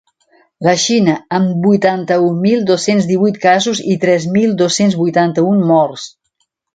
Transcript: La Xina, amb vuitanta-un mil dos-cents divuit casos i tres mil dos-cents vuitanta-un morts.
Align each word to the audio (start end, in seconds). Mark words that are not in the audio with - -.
La 0.67 0.71
Xina, 0.83 1.17
amb 1.39 1.65
vuitanta-un 1.67 2.39
mil 2.47 2.65
dos-cents 2.71 3.09
divuit 3.11 3.37
casos 3.45 3.81
i 3.97 4.01
tres 4.07 4.25
mil 4.39 4.55
dos-cents 4.63 4.97
vuitanta-un 5.03 5.61
morts. 5.73 6.07